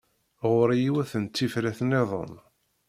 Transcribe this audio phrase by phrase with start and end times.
[0.49, 2.33] Ɣur-i yiwet n tifrat-nniḍen.